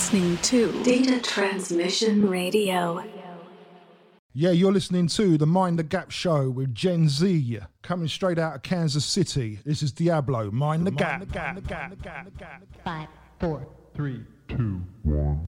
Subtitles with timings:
[0.00, 3.04] listening to Data Transmission Radio.
[4.32, 8.56] Yeah, you're listening to the Mind the Gap show with Gen Z, coming straight out
[8.56, 9.58] of Kansas City.
[9.62, 11.22] This is Diablo, Mind the Gap.
[12.82, 13.08] Five,
[13.40, 15.44] four, Three, two, one.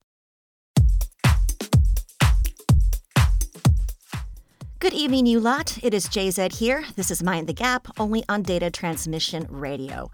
[4.80, 5.78] Good evening, you lot.
[5.82, 6.84] It is JZ here.
[6.94, 10.10] This is Mind the Gap, only on Data Transmission Radio.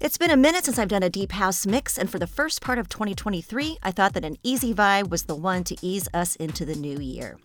[0.00, 2.60] It's been a minute since I've done a deep house mix, and for the first
[2.60, 6.34] part of 2023, I thought that an easy vibe was the one to ease us
[6.36, 7.38] into the new year.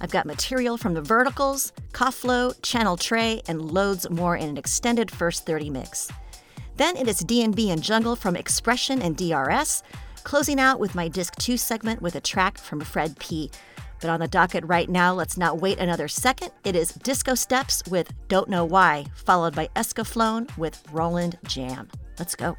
[0.00, 5.12] I've got material from the Verticals, Kofflow, Channel Tres, and loads more in an extended
[5.12, 6.10] first 30 mix.
[6.76, 9.84] Then it is D&B and Jungle from Expression and DRS,
[10.24, 13.48] closing out with my Disc 2 segment with a track from Fred P.
[14.00, 16.50] But on the docket right now, let's not wait another second.
[16.64, 21.88] It is Disco Steps with Don't Know Why, followed by Escaflowne with Roland Jam.
[22.18, 22.56] Let's go.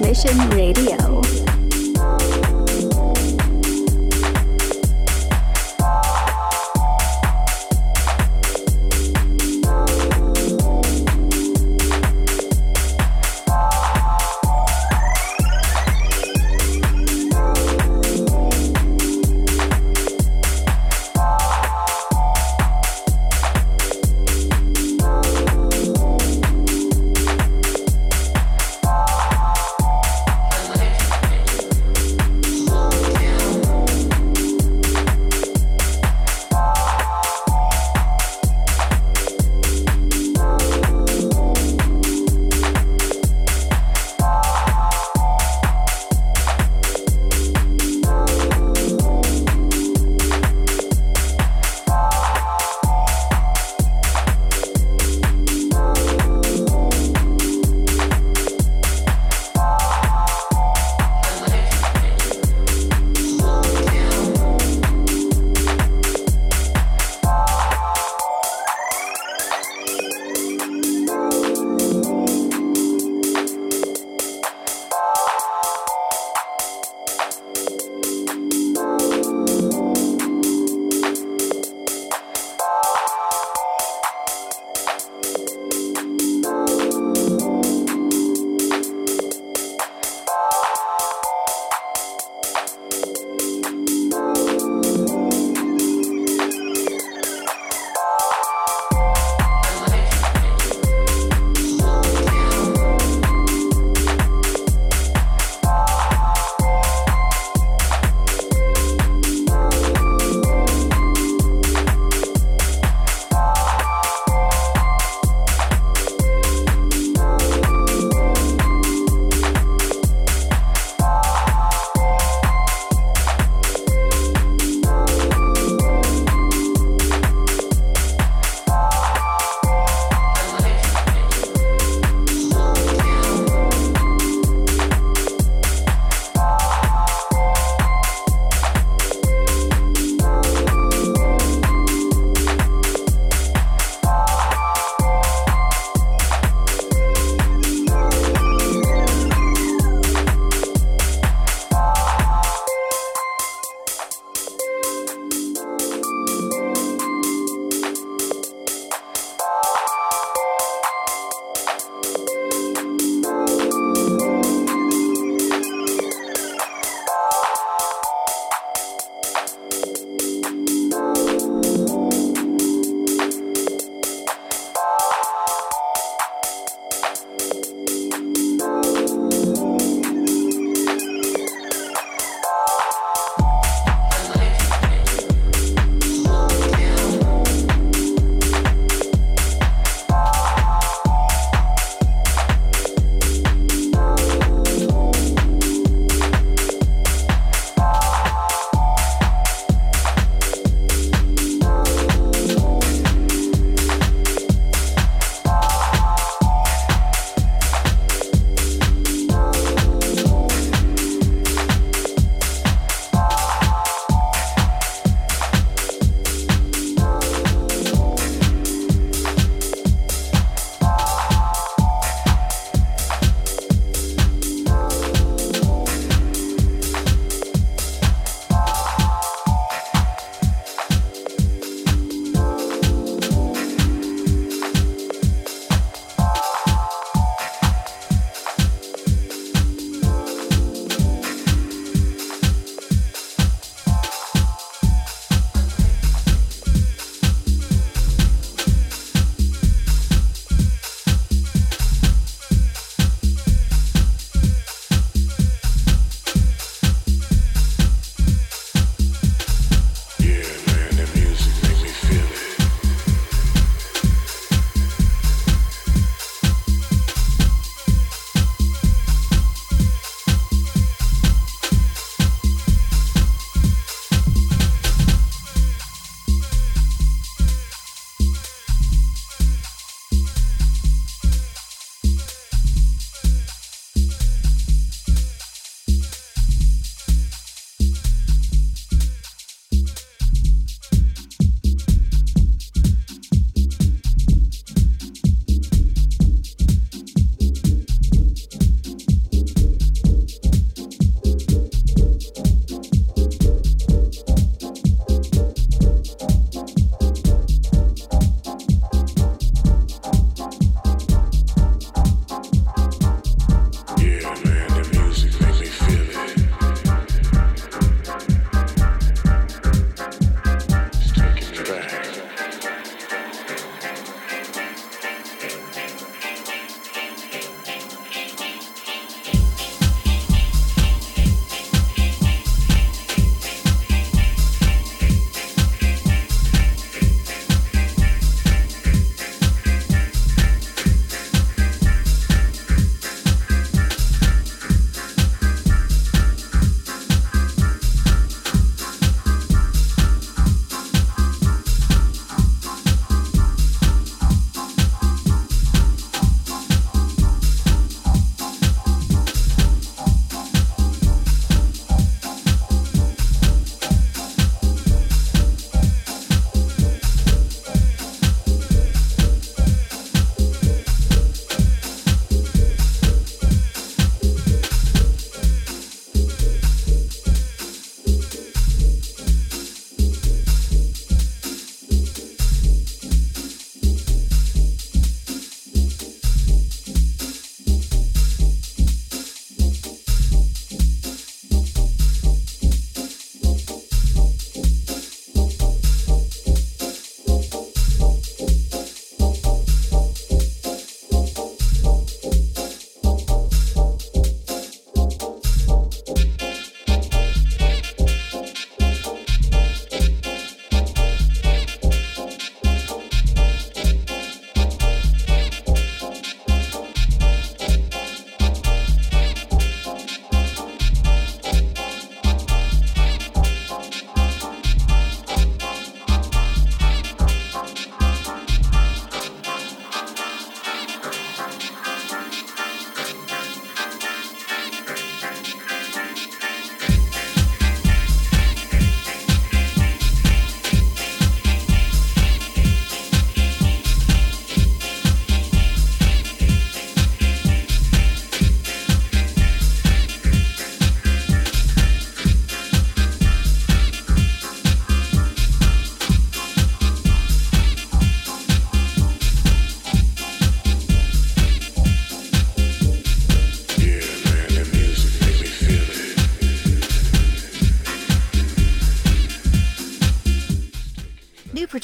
[0.00, 1.49] Transmission Radio.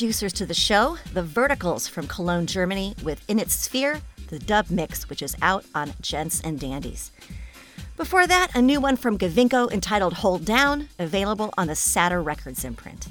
[0.07, 4.71] Producers to the show, The Verticals from Cologne, Germany, with In Its Sphere, the dub
[4.71, 7.11] mix, which is out on Gents and Dandies.
[7.97, 12.65] Before that, a new one from Gavin-Ko entitled Hold Down, available on the Satyr Records
[12.65, 13.09] imprint.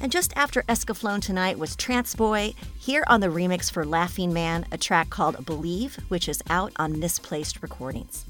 [0.00, 4.76] And just after Escaflowne tonight was Transboy, here on the remix for Laughing Man, a
[4.76, 8.24] track called Believe, which is out on Misplaced Recordings.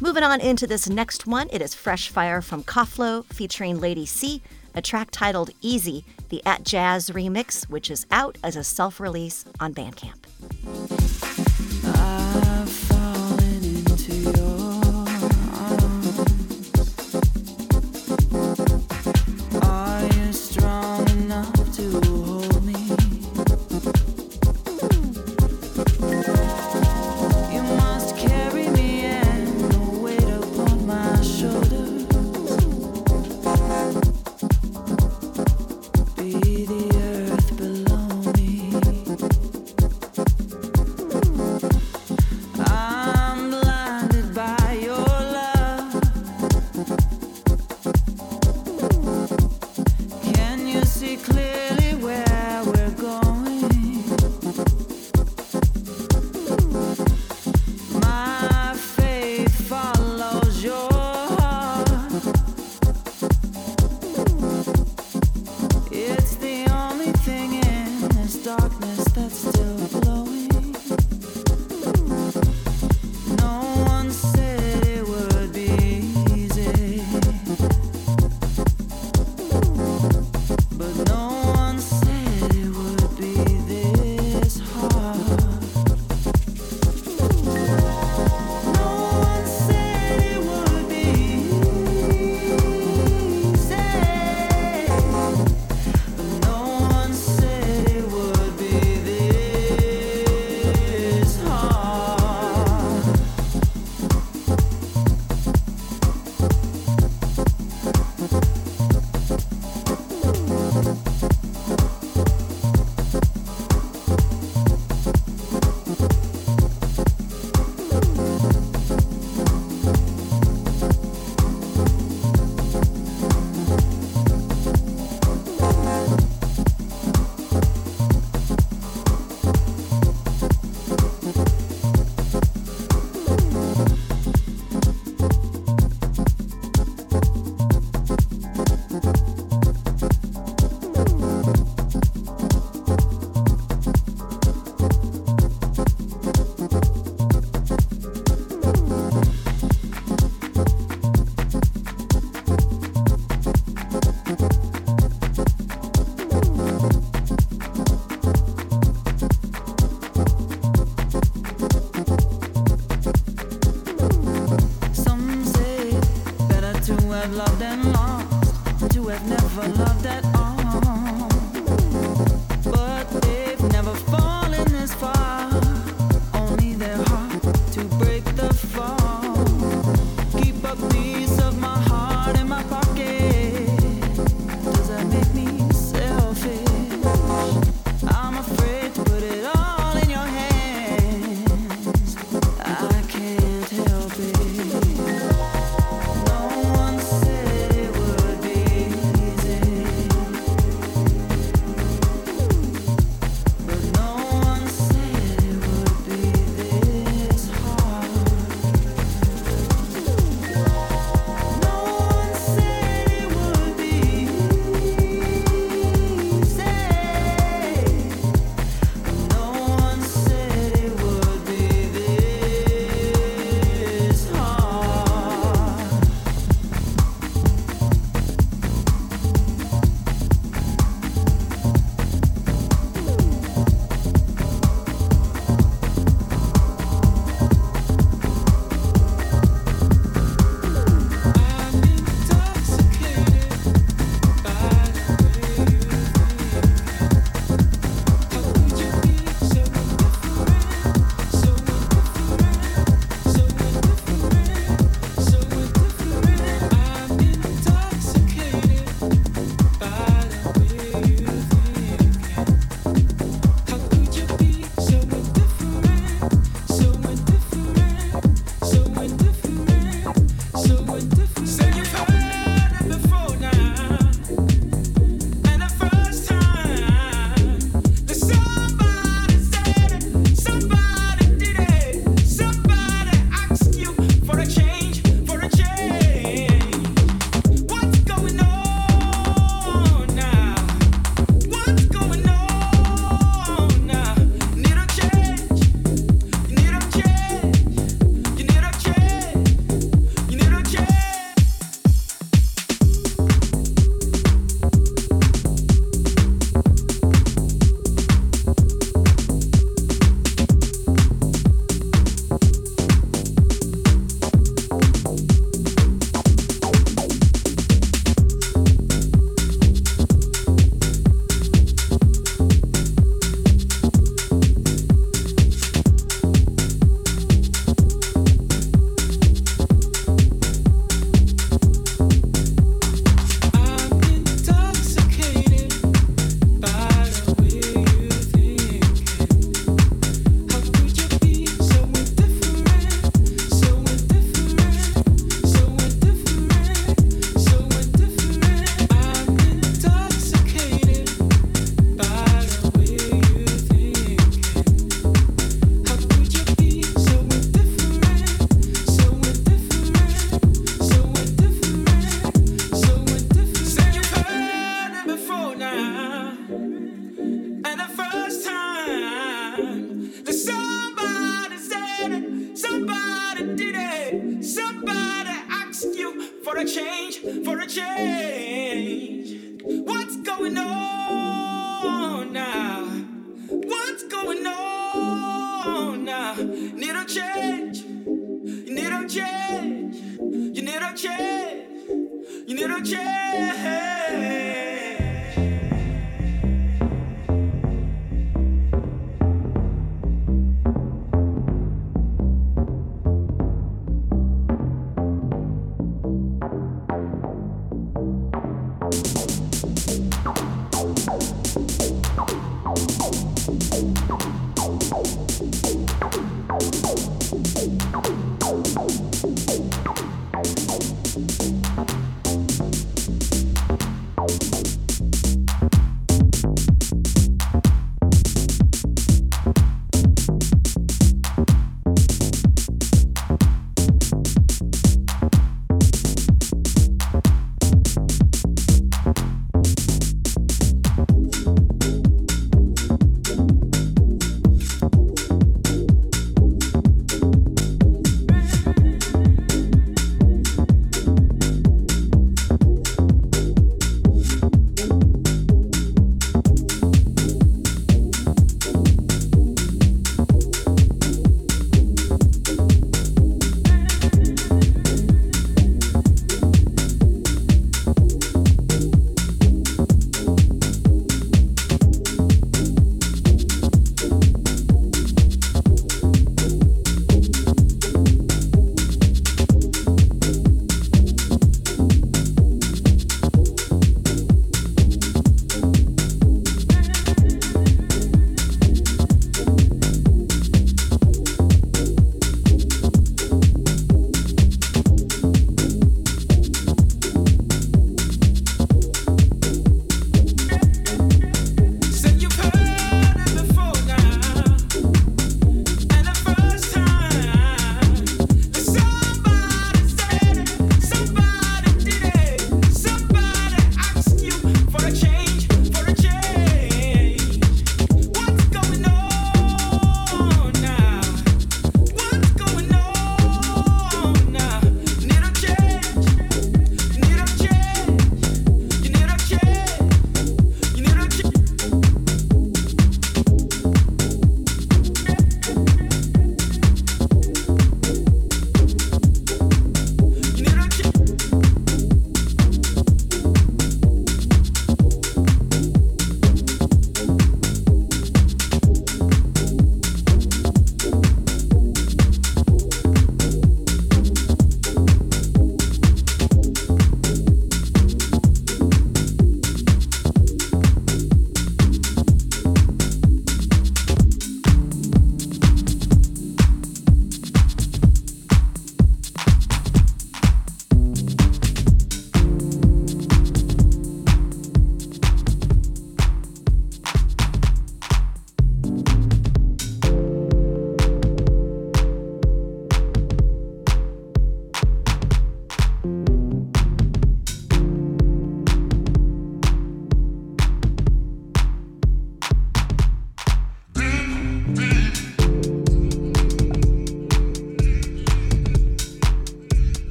[0.00, 4.40] Moving on into this next one, it is Fresh Fire from Koflo featuring Lady C,
[4.76, 9.74] a track titled Easy, the Atjazz remix, which is out as a self release on
[9.74, 11.35] Bandcamp.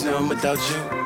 [0.00, 1.01] Numb without you.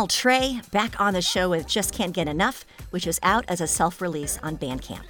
[0.00, 3.60] Channel Tres back on the show with Just Can't Get Enough, which was out as
[3.60, 5.04] a self release on Bandcamp.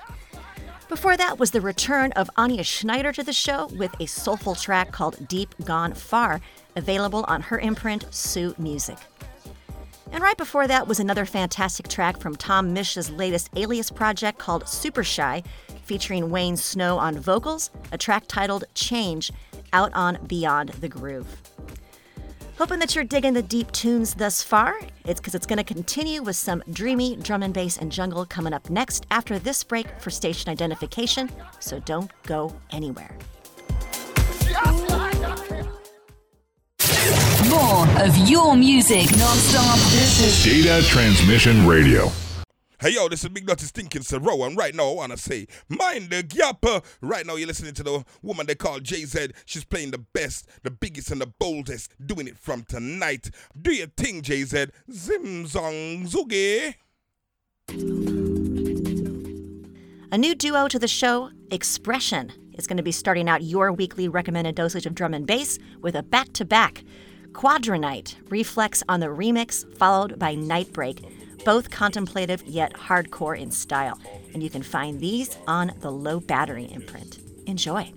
[0.88, 4.90] Before that was the return of Anya Schneider to the show with a soulful track
[4.90, 6.40] called Deep Gone Far,
[6.74, 8.96] available on her imprint Sue Music.
[10.10, 14.64] And right before that was another fantastic track from Tom Misch's latest Alias project called
[14.64, 15.44] Supershy,
[15.84, 19.30] featuring Wayne Snow on vocals, a track titled Change,
[19.72, 21.28] out on Beyond the Groove.
[22.60, 24.78] Hoping that you're digging the deep tunes thus far.
[25.06, 28.52] It's because it's going to continue with some dreamy drum and bass and jungle coming
[28.52, 33.16] up next after this break for station identification, so don't go anywhere.
[37.48, 39.78] More of your music non-stop.
[39.92, 42.10] This is Data Transmission Radio.
[42.80, 46.08] Hey yo, this is Big Dirty Stinking Sero, and right now I wanna say, mind
[46.08, 46.64] the gap.
[46.64, 49.32] uh, Right now you're listening to the woman they call JZ.
[49.44, 53.30] She's playing the best, the biggest, and the boldest, doing it from tonight.
[53.60, 54.70] Do your thing, JZ.
[54.90, 56.74] Zim zong.
[60.10, 64.08] A new duo to the show, Expression, is going to be starting out your weekly
[64.08, 66.82] recommended dosage of drum and bass with a back to back.
[67.32, 73.98] Quadranite, Reflex on the remix, followed by Nightbreak, both contemplative yet hardcore in style.
[74.32, 77.18] And you can find these on the Low Battery imprint.
[77.46, 77.92] Enjoy.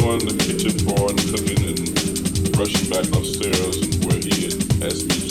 [0.00, 0.70] doing the kitchen
[1.08, 5.29] and cooking and rushing back upstairs and where he had asked me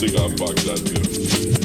[0.00, 1.59] had my cigar box out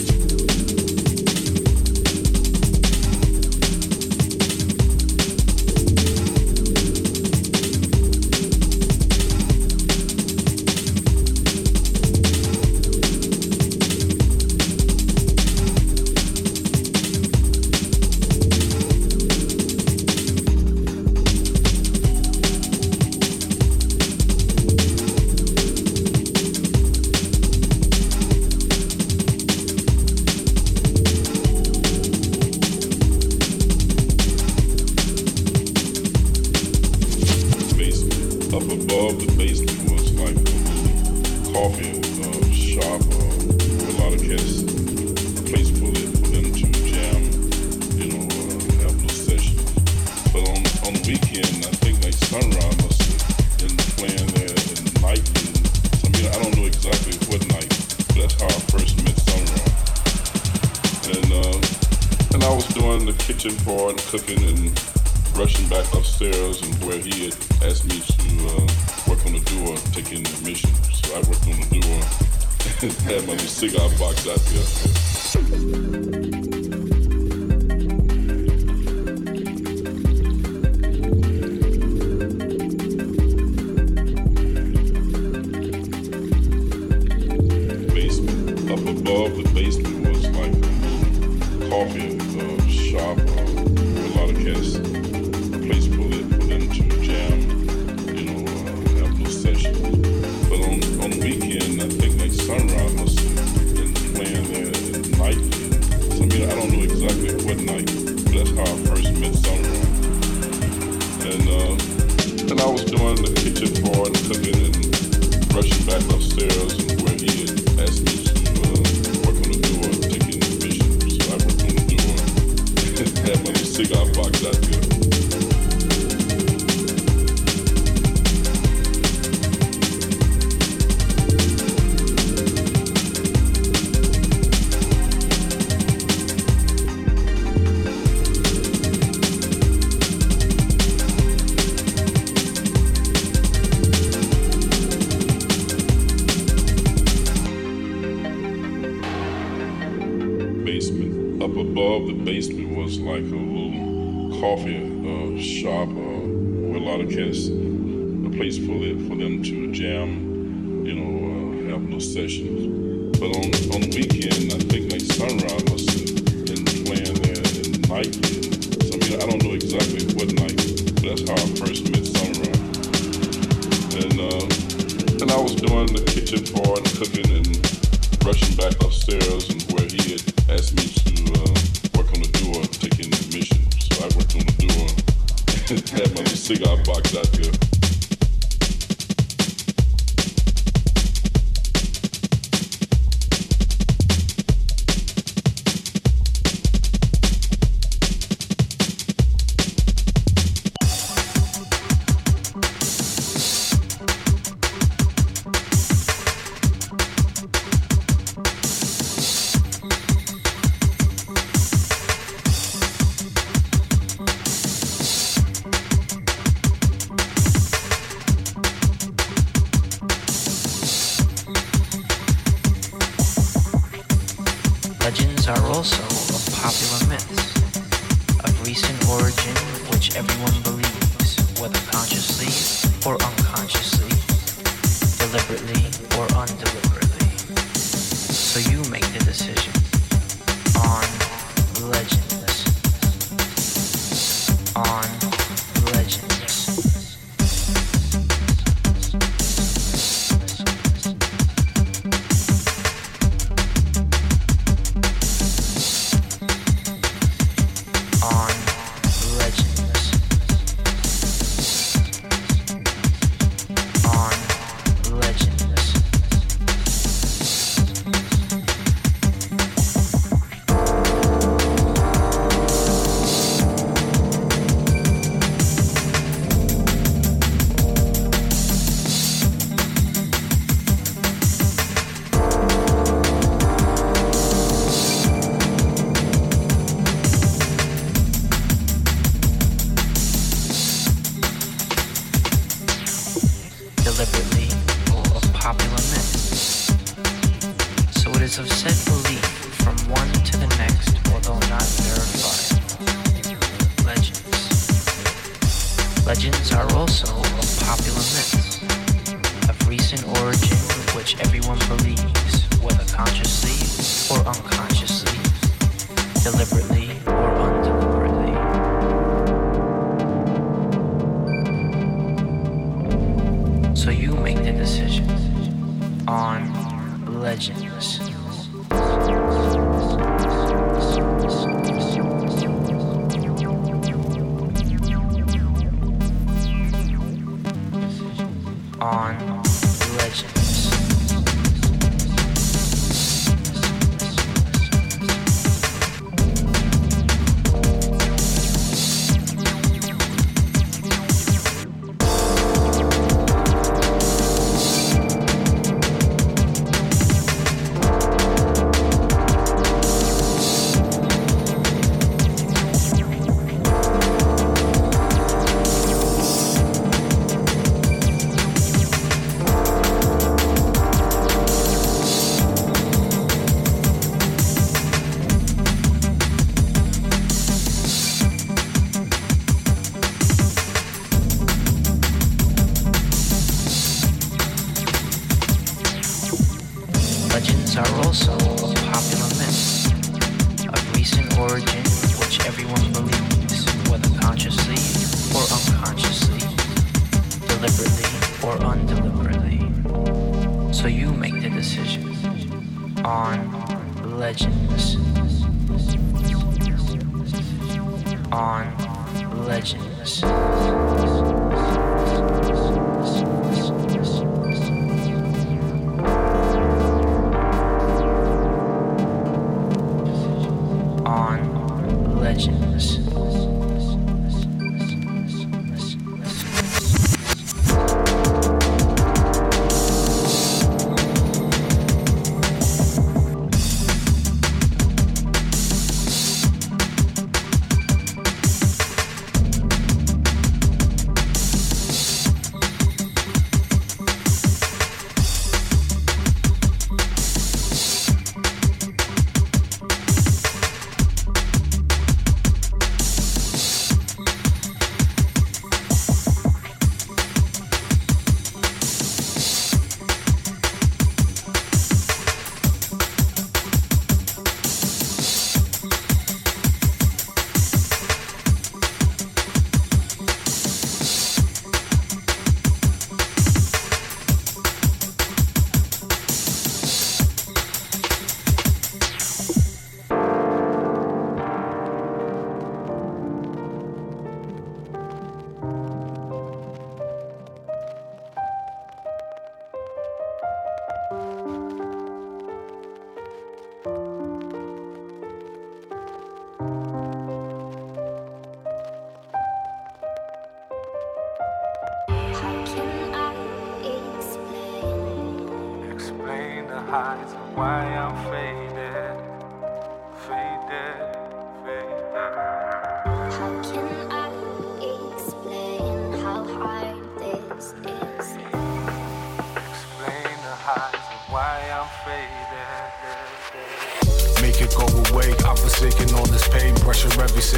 [306.36, 310.78] Legends are also a popular myth of recent origin
[311.16, 314.95] which everyone believes, whether consciously or unconsciously.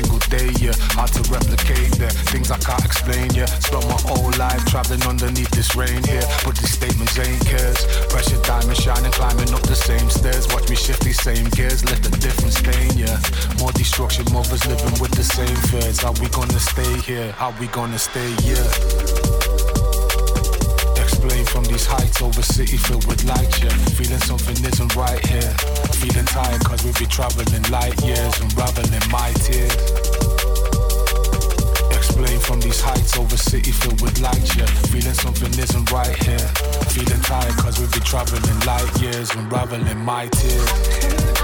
[0.08, 0.50] Single day.
[0.60, 3.32] Yeah, hard to replicate the things I can't explain.
[3.34, 7.86] Yeah, spent my whole life traveling underneath this rain here, but these statements ain't cares.
[8.08, 10.48] Pressure diamond shining, climbing up the same stairs.
[10.54, 12.98] Watch me shift these same gears, let the difference stain.
[12.98, 13.20] Yeah,
[13.60, 16.00] more destruction, mothers living with the same fears.
[16.00, 17.32] How we gonna stay here?
[17.34, 18.30] How we gonna stay?
[18.44, 19.57] Yeah
[21.78, 23.70] these heights over city filled with light, yeah.
[23.94, 25.54] Feeling something isn't right here.
[26.02, 29.76] Feeling tired cause we be traveling light years, unraveling my tears.
[31.94, 34.66] Explain from these heights over city filled with light, yeah.
[34.90, 36.48] Feeling something isn't right here.
[36.90, 41.37] Feeling tired cause we be traveling light years, unraveling my tears.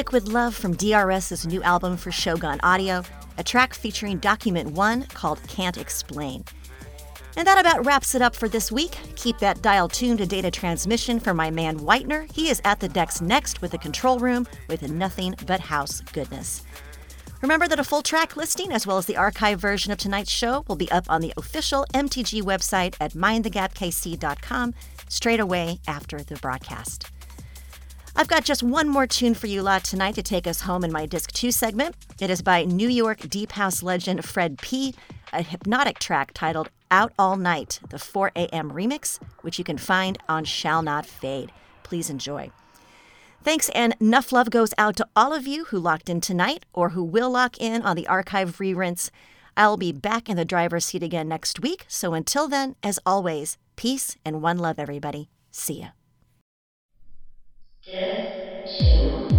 [0.00, 3.02] Liquid Love from DRS's new album for Shogun Audio,
[3.36, 6.42] a track featuring Document 1 called Can't Explain.
[7.36, 8.96] And that about wraps it up for this week.
[9.16, 12.32] Keep that dial tuned to data transmission for my man Whitener.
[12.32, 16.64] He is at the decks next with the control room with nothing but house goodness.
[17.42, 20.64] Remember that a full track listing, as well as the archive version of tonight's show,
[20.66, 24.72] will be up on the official MTG website at mindthegapkc.com
[25.10, 27.10] straight away after the broadcast.
[28.16, 30.92] I've got just one more tune for you lot tonight to take us home in
[30.92, 31.94] my Disc 2 segment.
[32.20, 34.94] It is by New York Deep House legend Fred P.,
[35.32, 38.72] a hypnotic track titled Out All Night, the 4 a.m.
[38.72, 41.52] remix, which you can find on Shall Not Fade.
[41.84, 42.50] Please enjoy.
[43.42, 46.90] Thanks and enough love goes out to all of you who locked in tonight or
[46.90, 49.10] who will lock in on the archive reruns.
[49.56, 53.56] I'll be back in the driver's seat again next week, so until then, as always,
[53.76, 55.30] peace and one love, everybody.
[55.52, 55.88] See ya.
[57.92, 58.24] Yes,
[58.64, 59.29] sure.